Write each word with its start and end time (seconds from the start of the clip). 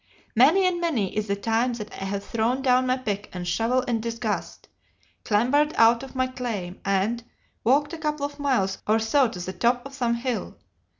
Many 0.35 0.65
and 0.65 0.81
many 0.81 1.15
is 1.15 1.27
the 1.27 1.35
time 1.35 1.73
that 1.73 1.91
I 1.93 2.05
have 2.05 2.23
thrown 2.25 2.63
down 2.63 2.87
my 2.87 2.97
pick 2.97 3.29
and 3.33 3.47
shovel 3.47 3.81
in 3.83 4.01
disgust, 4.01 4.67
clambered 5.23 5.75
out 5.75 6.01
of 6.01 6.15
my 6.15 6.25
claim, 6.25 6.81
and 6.83 7.23
walked 7.63 7.93
a 7.93 7.99
couple 7.99 8.25
of 8.25 8.39
miles 8.39 8.79
or 8.87 8.97
so 8.97 9.27
to 9.27 9.39
the 9.39 9.53
top 9.53 9.85
of 9.85 9.93
some 9.93 10.15
hill. 10.15 10.57